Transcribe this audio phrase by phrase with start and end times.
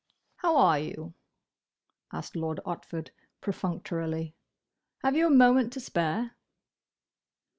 [0.37, 1.13] "How are you?"
[2.11, 3.09] asked Lord Otford,
[3.39, 4.35] perfunctorily.
[5.03, 6.35] "Have you a moment to spare?"